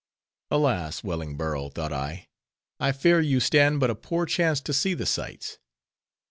Alas! 0.49 1.03
Wellingborough, 1.03 1.69
thought 1.69 1.93
I, 1.93 2.27
I 2.79 2.91
fear 2.91 3.21
you 3.21 3.39
stand 3.39 3.79
but 3.79 3.91
a 3.91 3.95
poor 3.95 4.25
chance 4.25 4.59
to 4.61 4.73
see 4.73 4.95
the 4.95 5.05
sights. 5.05 5.59